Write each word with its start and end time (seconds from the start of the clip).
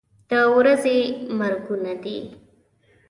د 0.29 0.31
ورځې 0.55 0.97
مرګونه 1.39 1.93
دي. 2.03 2.19